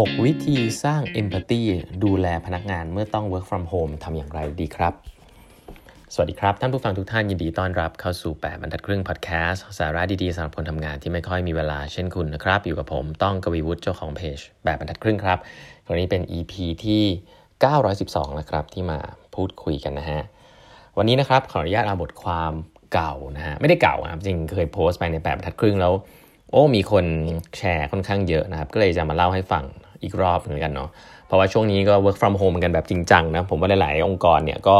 [0.00, 1.62] 6 วิธีสร้าง Empathy
[2.04, 4.94] ดูแลพนักงานเมื่อต้อง work from home ทำอย่างไรดีครับ
[6.14, 15.38] สวัสดีครับ ท่านผู้ฟังทุกท่านยินดีต้อนรับเข้าสู่ 8 บรรทัดครึ่งพอดแคสต์สาระดีๆสำหรับคนทำงานที่ไม่ค่อยมีเวลาเช่นคุณนะครับ อยู่กับผมต้องกวีวุฒิเจ้าของเพจแบบบรรทัดครึ่งครับ
[15.88, 16.52] วันนี้เป็น EP
[16.84, 17.02] ที่
[17.70, 18.98] 912แล้วครับ ที่มา
[19.34, 20.20] พูดคุยกันนะฮะ
[20.98, 22.52] วันนี้นะครับขออนุญาตเอาบทความ
[22.92, 25.92] เก่านะฮะไม่ได้เก่าครับจริงเคยโพสต์ไปใน8บรรทัดครึ่งแล้ว
[26.50, 27.04] โอ้มีคน
[27.58, 29.64] แชร์ค่อนข้างเยอะนะครับ ก็เลยจะมาเล่าให้ฟัง
[30.04, 30.88] อีกรอบเหมือนกันเนาะ
[31.26, 34.76] เพราะว่าช่วงนี้ก็ work from home กันแบบจริงจังนะผมว่าหลายๆ องค์กรเนี่ยก็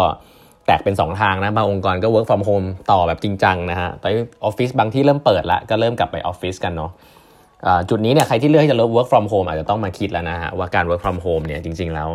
[0.66, 4.09] แตกเป็น 2 ทางนะบางองค์กรก็ work from home ต่อแบบจริงจังนะฮะแต่
[4.45, 6.91] ออฟฟิศบางที่เริ่มเปิดละก็เริ่มกลับไปออฟฟิศกันเนาะ
[7.91, 12.09] จุดนี้เนี่ยใครที่เลือกที่จะ work from home อาจจะต้องมาคิดแล้วนะฮะว่าการ work from home เนี่ยจริง ๆ แล้ว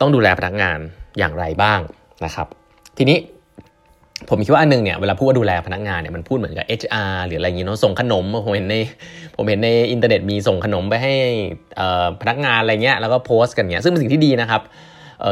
[0.00, 0.78] ต้องดูแลพนักงาน
[1.18, 1.80] อย่างไรบ้าง
[2.24, 2.46] นะครับ
[2.98, 3.18] ทีนี้
[4.30, 8.76] ผมคิดว่าอันนึงเนี่ยเวลาพูดว่าดูแลพนักงานเนี่ยมันพูดเหมือนกับ HR หรืออะไรอย่างงี้เนาะส่งขนมผมเห็นใน
[9.36, 11.14] ผมเห็นในอินเทอร์เน็ตมีส่งขนมไปให้
[12.20, 14.62] พนักงานอะไรเงี้ยแล้วก็โพสต์กันเงี้ยซึ่งเป็นสิ่งที่ดีนะครับ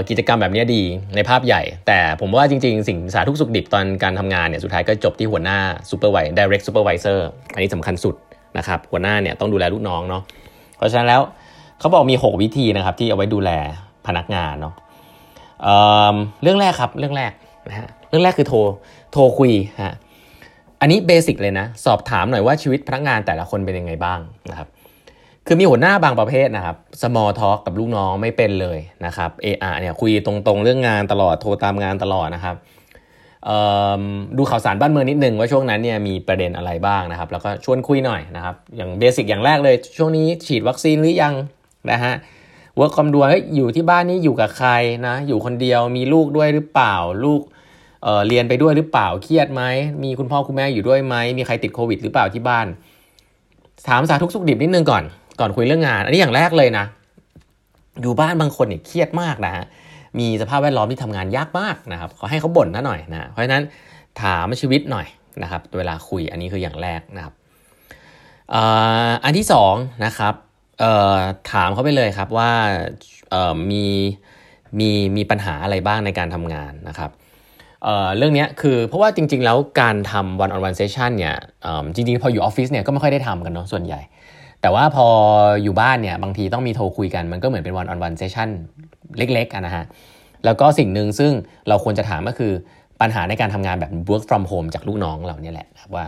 [0.09, 0.83] กิจกรรมแบบนี้ดี
[1.17, 5.59] ในภาพใหญ่ แต่ผมว่าจริง ๆ สิ่งสารทุกข์สุกดิบตอนการทำงานเนี่ยสุดท้ายก็จบที่หัวหน้า
[5.91, 7.19] ซูเปอร์ไว direct supervisor
[7.55, 8.15] อันนี้สำคัญสุด
[8.59, 10.23] นะครับหัวหน้าเนี่ยต้องดูแลลูกน้องเนาะ
[10.77, 11.21] เพราะฉะนั้นแล้ว
[11.81, 13.51] เขาบอกมี 6 วิธีนะครับที่เอาไว้ดูแล
[14.07, 14.75] พนักงานเนาะ
[15.63, 17.33] เรื่องแรกครับเรื่องแรก
[17.69, 18.59] นะฮะ เรื่องแรกคือโทร
[19.13, 19.95] โทรคุยฮะ
[20.81, 24.19] อันนี้ basic เลยนะ สอบถามหน่อยว่าชีวิตพนักงานแต่ละคนเป็นยังไงบ้าง
[24.51, 24.69] นะครับ
[25.47, 32.57] คือมีหัวหน้าบางประเภทนะครับ small talk กับลูกน้องไม่เป็นเลยนะครับ AR เนี่ยคุยตรงๆ เรื่องงานตลอดโทรตามงานตลอดนะครับ
[34.37, 41.35] ดูข่าวสารบ้านเมืองนิดนึงว่าช่วงนั้นเนี่ยมีประเด็นอะไรบ้างนะครับ แล้วก็ชวนคุยหน่อยนะครับ อย่าง basic อย่างแรกเลยช่วงนี้ฉีดวัคซีนหรือยัง
[41.91, 42.15] นะฮะ
[42.77, 44.71] เวิร์กคอมดูเฮ้ยอยู่ที่บ้านนี้อยู่กับใคร
[45.07, 47.41] นะอยู่คนเดียวมีลูกด้วยหรือเปล่าลูก
[48.03, 49.63] เเรียนไปด้วยหรือเปล่าเครียดไหม
[50.03, 52.67] มีคุณพ่อคุณแม่อยู่ด้วยไหมมีใครติดโควิดหรือเปล่าที่บ้าน
[53.89, 55.05] ถามสาทุกสุขดิบนิดนึงก่อน
[55.41, 56.85] ก่อนคุยเรื่องงาน อันนี้อย่างแรกเลยนะ
[58.03, 59.65] อยู่บ้านบางคนเนี่ยเครียดมากนะฮะ
[60.19, 63.63] มีสภาพแวดล้อมที่ทำงานยากมากนะครับขอให้เขาบ่นนะหน่อยนะเพราะฉะนั้น
[64.23, 65.07] ถามชีวิตหน่อย
[65.43, 67.35] นะครับ เวลาคุยอันนี้คืออย่างแรกนะครับ
[69.25, 69.75] อันที่สอง
[70.05, 70.35] นะครับ
[71.53, 72.51] ถามเขาไปเลยครับว่า
[73.71, 73.85] มี
[74.79, 77.11] มีมีปัญหาอะไรบ้างในการทำงานนะครับ
[77.83, 81.37] เเรื่องนี้คือเพราะว่าจริง ๆ แล้วการทำ one on one session เนี่ย
[81.95, 84.01] จริง ๆ พออยู่ออฟฟิศเนี่ยก็ไม่ค่อยได้ทำกันเนาะส่วนใหญ่
[84.61, 85.07] แต่ว่าพอ
[85.63, 88.49] อยู่บ้านเนี่ยบางทีต้องมีโทรคุยกันมันก็เหมือนเป็น one on one session
[89.19, 89.85] เล็กๆนะฮะ
[90.45, 91.33] แล้วก็สิ่งหนึ่งซึ่ง
[91.69, 92.53] เราควรจะถามก็คือ
[93.01, 96.05] ปัญหาในการทำงานแบบ work from home จากลูกน้องเราเนี่ยแหละว่า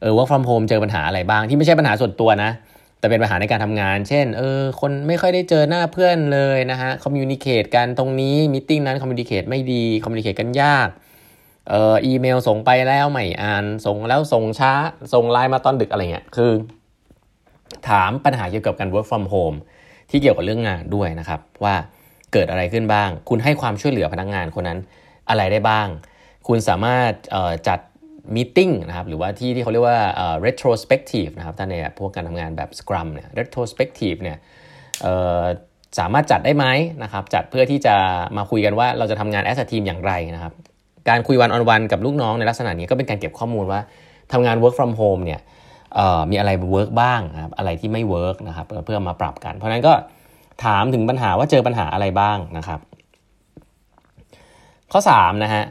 [0.00, 2.50] เออ work from home เจอปัญหาอะไรบ้างที่ไม่ใช่ปัญหาส่วนตัวนะ
[2.98, 10.88] แต่เป็นปัญหาในการทำงาน เช่น เออ คนไม่ค่อยได้เจอหน้าเพื่อนเลยนะฮะ communicate กันตรงนี้ meeting นั้น communicate ไม่ดี communicate กันยาก
[11.68, 14.72] เอ่ออีเมลส่งไปแล้วไม่อ่านส่งแล้วส่งช้า
[15.12, 16.52] ส่งไลน์มาตอนดึกอะไรเงี้ยคือ
[17.88, 19.58] ถามปัญหาเกี่ยวกับการ work from home
[20.10, 21.74] ที่เกี่ยวกับเรื่องงานด้วยนะครับว่า
[22.32, 24.78] เกิดอะไรขึ้นบ้าง คุณให้ความช่วยเหลือพนักงานคนนั้น
[25.28, 25.88] อะไรได้บ้าง
[26.48, 27.12] คุณสามารถ
[27.68, 27.78] จัด
[28.34, 30.00] มีติ้งนะครับหรือว่าที่ที่เขาเรียกว่า
[30.46, 34.38] retrospective นะครับถ้าในพวกการทำงานแบบ Scrum เนี่ย retrospective เนี่ย
[35.98, 36.66] สามารถจัดได้ไหม
[37.02, 37.94] นะครับจัดเพื่อที่จะ
[38.36, 40.54] มาคุยกันว่าเราจะทำงาน as a team อย่างไรนะครับ
[41.08, 43.80] การคุยวันออนวันกับลูกน้องในลักษณะนี้ก็เป็นการเก็บข้อมูลว่า
[44.32, 45.40] ทำงาน work from home เนี่ย
[46.30, 49.92] มีอะไร work บ้างนะครับอะไรที่ไม่ work นะครับเพื่อมาปรับกัน เพราะนั้นก็
[50.64, 52.80] ถามถึงปัญหาว่าเจอปัญหาอะไรบ้างนะครับ
[54.92, 55.64] ข้อ3นะฮะ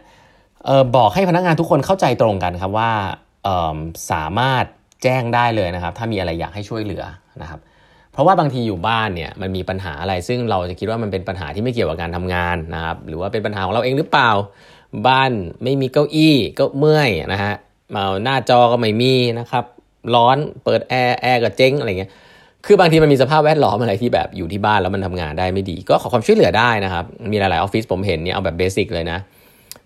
[0.68, 2.92] ออบอกให้พนักงานทุกคนเข้าใจตรงกันครับว่า
[4.12, 4.66] สามารถ
[5.04, 7.04] แจ้งได้เลยนะครับ ถ้ามีอะไรอยากให้ช่วยเหลือ
[7.42, 7.60] นะครับ
[8.18, 14.30] เพราะว่าบางทีอยู่บ้านเนี่ยมันมีปัญหาอะไร ซึ่งเราจะคิดว่ามันเป็นปัญหาที่ไม่เกี่ยวกับการทำงานนะครับหรือว่าเป็นปัญหาของเราเองหรือเปล่า
[15.08, 15.32] บ้าน
[15.64, 17.54] ไม่มีเก้าอี้ก็เมื่อยนะฮะ
[17.96, 19.66] มาหน้าจอก็ไม่มีนะครับ
[20.16, 22.12] ร้อนเปิดแอร์แอร์ก็เจ๊งอะไรเงี้ย
[22.66, 29.20] คือบางทีมันมีสภาพแวดล้อมอะไรที่แบบอยู่ที่บ้านแล้วมันทำงานได้ไม่ดี ก็ขอความช่วยเหลือได้นะครับ มีหลายๆออฟฟิศผมเห็นเนี่ยเอาแบบ basic เลยนะ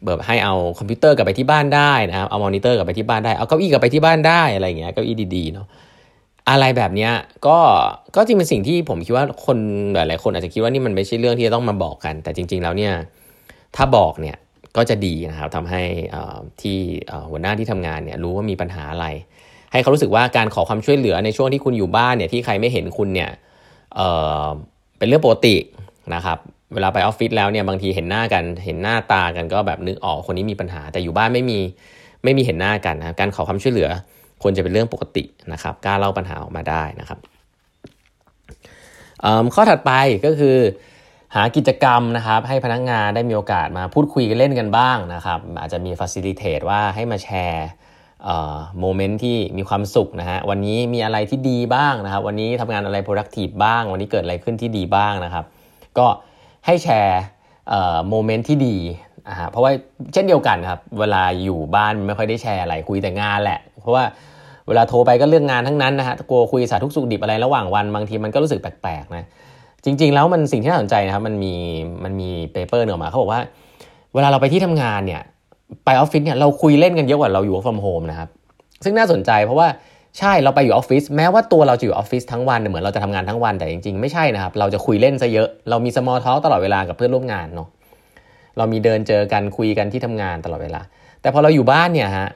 [0.06, 5.68] แบบให้เอาคอมพิวเตอร์กลับไปที่บ้านได้นะครับเอามอนิเตอร์กลับไปที่บ้านได้เอาเก้าอี้กลับไปที่บ้านได้อะไรเงี้ยเก้าอี้ดีๆเนาะ
[6.50, 7.10] อะไรแบบนี้
[7.48, 7.58] ก็
[8.16, 9.58] ก็จริงเป็นสิ่งที่ผมคิดว่าคน
[9.96, 12.94] หลายๆคนอาจจะคิดว่านี่มันไม่ใช่เรื่องที่จะต้องมาบอกกัน แต่จริง ๆ แล้วเนี่ย
[13.76, 14.38] ถ้าบอกเนี่ย
[14.78, 15.82] ก็จะดีนะครับทำให้
[16.62, 16.78] ที่
[17.30, 19.08] หัวหน้าที่ทำงานเนี่ยรู้ว่ามีปัญหาอะไร
[19.72, 23.30] ให้เขารู้สึกว่าการขอความช่วยเหลือในช่วงที่คุณอยู่บ้านเนี่ยที่ใครไม่เห็นคุณเนี่ย
[23.96, 25.56] เป็นเรื่องปกติ
[26.16, 26.38] นะครับ
[26.74, 31.60] เวลาไปออฟฟิศแล้วเนี่ยบางทีเห็นหน้ากันเห็นหน้าตากันก็แบบนึกออกคนนี้มีปัญหา แต่อยู่บ้านไม่มี
[32.24, 33.90] ไม่มีเห็นหน้ากันนะการขอความช่วยเหลือ
[34.44, 35.24] ควรจะเป็นเรื่องปกติ
[35.54, 37.20] นะครับกล้าเล่าปัญหาออกมาได้นะครับ
[39.54, 39.92] ข้อถัดไป
[40.26, 40.58] ก็คือ
[41.36, 47.68] หากิจกรรมนะครับ ให้พนักงานได้มีโอกาสมาพูดคุยกันเล่นกันบ้างนะครับ อาจจะมีฟ a ซิลิเทตว่าให้มาแชร์
[48.80, 55.46] moment ที่มีความสุขนะฮะวันนี้มีอะไรที่ดีบ้างนะครับ วันนี้ทำงานอะไร productive บ้าง วันนี้เกิดอะไรขึ้นที่ดีบ้างนะครับ
[55.98, 56.08] ก็
[56.66, 57.22] ให้แชร์
[58.10, 58.78] moment ที่ดี
[59.30, 59.72] นะฮะเพราะว่า
[60.14, 64.04] เช่นเดียวกันครับ เวลาอยู่บ้านไม่ค่อยได้แชร์อะไรคุยแต่งานแหละ เพราะว่า
[64.68, 69.26] เวลาโทรไปก็เรื่องงานทั้งนั้นนะฮะกลัวคุยสารทุกข์สุกดิบอะไรระหว่างวันบางทีมันก็รู้สึกแปลกๆนะ
[69.86, 71.54] จริง ๆ แล้วมันสิ่งที่น่าสนใจนะครับมันมี
[72.04, 73.42] มันมี paper หนึ่งออกมาเขาบอกว่า
[74.14, 75.22] เวลาเราไปที่ทำงานเนี่ย
[75.86, 78.30] ไปออฟฟิศเนี่ยเราคุยเล่นกันเยอะกว่าเราอยู่ from home นะครับ
[78.84, 79.68] ซึ่งน่าสนใจเพราะว่า
[80.20, 87.68] ใช่เราไปอยู่ออฟฟิศแม้ว่าตัวเราจะอยู่ออฟฟิศทั้งวันเหมือนเราจะทำงานทั้งวันแต่จริง ๆ ไม่ใช่นะครับเราจะคุยเล่นซะเยอะเรามี small talk ตลอดเวลากับเพื่อนร่วมงานเนาะ
[88.58, 90.82] เรามีเดินเจอกันคุยกันที่ทำงานตลอดเวลา
[91.22, 92.28] แต่พอเราอยู่บ้านเนี่ยฮะ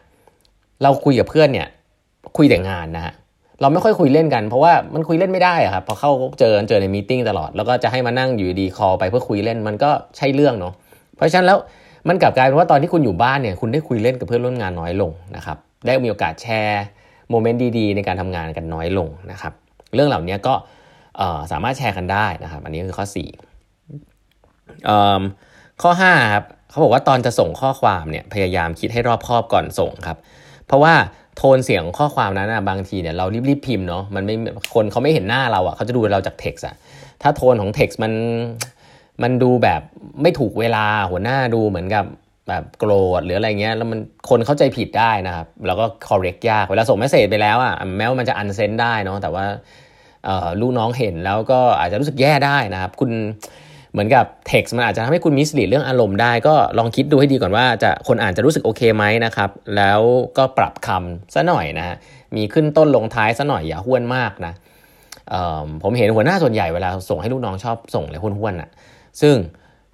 [0.83, 1.67] เราคุยกับเพื่อนเนี่ย
[2.37, 3.13] คุยแต่งานนะฮะ
[3.61, 10.73] เราไม่ค่อยคุยเล่นกัน เพราะว่ามันคุยเล่นไม่ได้อะครับพอเข้าเจอเจอใน meeting ตลอด แล้วก็จะให้มานั่งอยู่ดีๆ call ไปเพื่อคุยเล่นมันก็ใช่เรื่องเนาะ
[11.15, 11.57] เพราะฉะนั้นแล้ว
[12.07, 16.83] มันกลับกลายเป็นว่าตอนที่คุณอยู่บ้านเนี่ยคุณได้คุยเล่นกับเพื่อนร่วมงานน้อยลงนะครับได้มีโอกาสแชร์
[17.29, 19.53] โมเมนต์ดีๆ ในการทำงานกันน้อยลงนะครับ
[19.95, 20.53] เรื่องเหล่านี้ก็
[21.51, 23.15] สามารถแชร์กันได้นะครับ อันนี้คือข้อ4
[25.81, 30.17] ข้อ5ครับเขาบอกว่าตอนจะส่งข้อความเนี่ยพยายามคิดให้รอบคอบก่อนส่งครับ
[30.67, 30.93] เพราะว่า
[31.37, 34.35] โทนเสียงข้อความนั้นนะบางทีเนี่ยเรารีบๆพิมพ์เนาะมันไม่
[34.73, 36.75] คนเขาไม่เห็นหน้าเราอะ่ะเขาจะดูเราจากเท็กซ์อะ
[37.21, 38.13] ถ้าโทนของเท็กซ์มัน
[39.23, 39.81] มันดูแบบ
[40.21, 42.05] ไม่ถูกเวลาหัวหน้าดูเหมือนกับ
[42.49, 43.99] แบบโกรธหรืออะไรเงี้ยแล้วมัน
[44.29, 49.45] คนเข้าใจผิดได้นะครับแล้วก็ correct ยากเวลาส่งเมสเซจไปแล้วอะ่ะแม้ว่ามันจะ unsend ได้เนาะแต่ว่า
[50.61, 53.11] ลูกน้องเห็นแล้วก็อาจจะรู้สึกแย่ได้นะครับ คุณ
[53.95, 60.01] เหมือนกับ text มันอาจจะทำให้คุณมิสลีดเรื่องอารมณ์ได้ ก็ลองคิดดูให้ดีก่อนว่าจะคนอ่านจะรู้สึกโอเคไหมนะครับ แล้ว
[60.37, 61.95] ก็ปรับคำซะหน่อยนะ
[62.35, 64.53] มีขึ้นต้นลงท้ายซะหน่อยอย่าห้วนมากนะ
[65.83, 68.69] ผมเห็นหัวหน้าส่วนใหญ่เวลาส่งให้ลูกน้องชอบส่งเลยห้วนๆอะ
[69.21, 69.35] ซึ่ง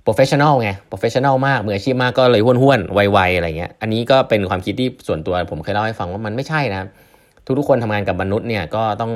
[0.06, 6.81] professional ไง professional มากมืออาชีพมากก็เลยห้วนๆไวๆอะไรเงี้ย อันนี้ก็เป็นความคิดที่ส่วนตัวผมเคยเล่าให้ฟังว่ามันไม่ใช่นะ
[7.57, 9.12] ทุกๆคนทำงานกับมนุษย์เนี่ยก็ต้อง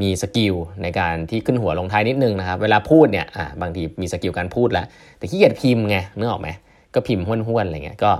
[0.00, 3.26] มี skill ในการที่ขึ้นหัวลงท้ายนิดนึงนะครับ เวลาพูดเนี่ย
[3.62, 4.86] บางทีมี skill การพูดแล้ว
[5.18, 6.48] แต่ขี้เกียจพิมพ์ไงนึกออกไหม
[6.94, 8.12] ก็พิมพ์ห้วนๆอะไรเงี้ยก็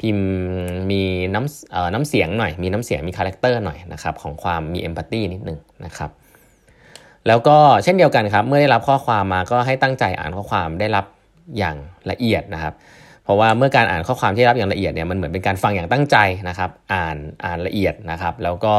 [0.00, 0.26] พิมพ์
[0.90, 1.02] มี
[1.34, 6.10] น้ำเอ่อน้ำเสียงหน่อย มีน้ำเสียงมี character หน่อยนะครับของความมี empathy นิดนึงนะครับ
[7.26, 11.04] แล้วก็เช่นเดียวกันครับ เมื่อได้รับข้อความมาก็ให้ตั้งใจอ่านข้อความได้รับ
[11.58, 11.76] อย่าง
[12.10, 12.74] ละเอียดนะครับ
[13.24, 16.16] เพราะว่าเมื่อการอ่านข้อความที่รับอย่างละเอียดเนี่ยมันเหมือนเป็นการฟังอย่างตั้งใจ
[16.48, 18.74] นะครับ อ่านอ่านละเอียดนะครับ แล้วก็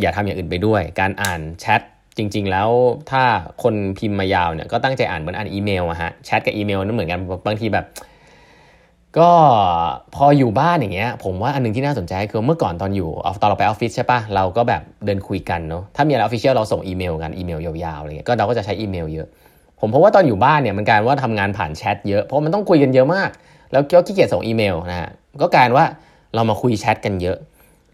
[0.00, 1.80] อย่าทำอย่างอื่นไปด้วย การอ่านแชท
[2.18, 2.70] จริง ๆ แล้ว
[3.10, 3.22] ถ้า
[3.62, 7.86] คนพิมพ์มายาวเนี่ยก็ตั้งใจอ่านเหมือนอ่านอีเมลอะฮะแชทกับอีเมลนั่นเหมือนกันบางทีแบบ
[9.18, 9.30] ก็
[10.14, 13.10] พออยู่บ้านอย่างเงี้ย ผมว่าอันนึงที่น่าสนใจคือเมื่อก่อนตอนอยู่
[13.40, 19.28] ตอนเราไปออฟฟิศใช่ปะเราก็แบบเดินคุยกันเนาะถ้ามีอะไร official เราส่งอีเมลกันอีเมลยาวๆอะไรเงี้ยก็เราก็จะใช้อีเมลเยอะ
[19.80, 23.30] ผมเพราะว่าตอนอยู่บ้านเนี่ยมันกลายว่าทำงานผ่านแชทเยอะเพราะมันต้องคุยกันเยอะมาก
[23.72, 25.10] แล้วก็ขี้เกียจส่งอีเมลนะฮะ
[25.40, 25.86] ก็กลายว่า
[26.34, 27.38] เรามาคุยแชทกันเยอะ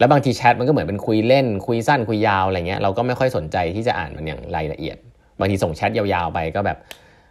[0.02, 4.96] แล้วบางทีแชทมันก็เหมือนเป็นคุยเล่น คุยสั้นคุยยาวอะไรเงี้ยเราก็ไม่ค่อยสนใจที่จะอ่านมันอย่างรายละเอียด
[5.38, 6.78] บางทีส่งแชทยาวๆไปก็แบบ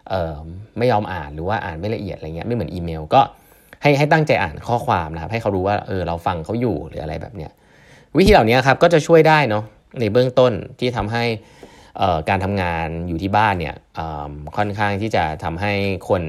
[0.09, 0.33] เออ
[0.77, 3.21] ไม่ยอมอ่านหรือว่าอ่านไม่ละเอียดอะไรเงี้ยไม่เหมือนอีเมลก็
[3.81, 7.51] ให้ให้ตั้งใจอ่านข้อความนะครับให้เขารู้ว่าเออเราฟังเขาอยู่หรืออะไรแบบเนี้ย
[8.17, 9.63] วิธีเหล่านี้ครับก็จะช่วยได้เนาะ
[9.99, 11.23] ในเบื้องต้นที่ทำให้
[12.29, 13.75] การทำงานอยู่ที่บ้านเนี่ย
[14.57, 15.73] ค่อนข้างที่จะทำให้
[16.09, 16.21] คน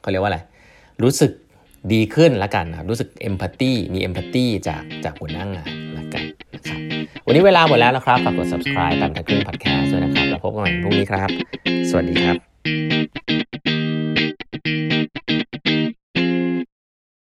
[0.00, 0.40] เขาเรียกว่าอะไร
[1.02, 1.32] รู้สึก
[1.92, 6.78] ดีขึ้นละกันนะรู้สึกเอมพัตตีมีเอมพัตตีจากจากหัวหน้างงานละกันนะครับ
[7.26, 11.28] วันนี้เวลาหมดแล้วนะครับฝากกด subscribe ตามทางครึ่ง podcast ด้วยนะครับ แล้วพบกันใหม่พรุ่งนี้ครับ
[11.90, 13.23] สวัสดีครับ